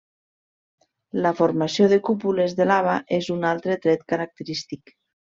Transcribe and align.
La 1.25 1.33
formació 1.41 1.89
de 1.91 1.99
cúpules 2.07 2.55
de 2.61 2.67
lava 2.71 2.95
és 3.19 3.29
un 3.37 3.47
altre 3.51 3.77
tret 3.85 4.07
característic. 4.15 4.95